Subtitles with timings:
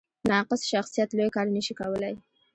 [0.31, 2.13] ناقص شخصیت لوی کار نه شي کولی.